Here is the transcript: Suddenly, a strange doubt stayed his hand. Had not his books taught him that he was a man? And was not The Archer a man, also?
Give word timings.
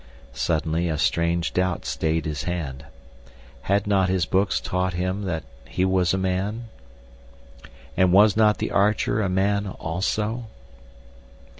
Suddenly, 0.33 0.89
a 0.89 0.97
strange 0.97 1.53
doubt 1.53 1.85
stayed 1.85 2.25
his 2.25 2.45
hand. 2.45 2.85
Had 3.69 3.85
not 3.85 4.09
his 4.09 4.25
books 4.25 4.59
taught 4.59 4.93
him 4.95 5.25
that 5.25 5.43
he 5.67 5.85
was 5.85 6.11
a 6.11 6.17
man? 6.17 6.69
And 7.95 8.11
was 8.11 8.35
not 8.35 8.57
The 8.57 8.71
Archer 8.71 9.21
a 9.21 9.29
man, 9.29 9.67
also? 9.67 10.47